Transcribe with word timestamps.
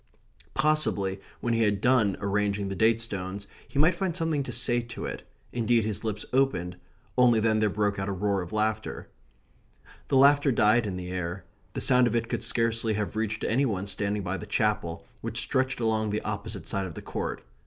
Possibly, 0.55 1.21
when 1.41 1.53
he 1.53 1.61
had 1.61 1.79
done 1.79 2.17
arranging 2.21 2.69
the 2.69 2.75
date 2.75 2.99
stones, 2.99 3.45
he 3.67 3.77
might 3.77 3.93
find 3.93 4.15
something 4.15 4.41
to 4.41 4.51
say 4.51 4.81
to 4.81 5.05
it 5.05 5.27
indeed 5.53 5.85
his 5.85 6.03
lips 6.03 6.25
opened 6.33 6.77
only 7.19 7.39
then 7.39 7.59
there 7.59 7.69
broke 7.69 7.99
out 7.99 8.09
a 8.09 8.11
roar 8.11 8.41
of 8.41 8.51
laughter. 8.51 9.09
The 10.07 10.17
laughter 10.17 10.51
died 10.51 10.87
in 10.87 10.95
the 10.95 11.11
air. 11.11 11.45
The 11.73 11.81
sound 11.81 12.07
of 12.07 12.15
it 12.15 12.29
could 12.29 12.43
scarcely 12.43 12.95
have 12.95 13.15
reached 13.15 13.43
any 13.43 13.67
one 13.67 13.85
standing 13.85 14.23
by 14.23 14.37
the 14.37 14.47
Chapel, 14.47 15.05
which 15.21 15.39
stretched 15.41 15.79
along 15.79 16.09
the 16.09 16.21
opposite 16.23 16.65
side 16.65 16.87
of 16.87 16.95
the 16.95 17.03
court. 17.03 17.43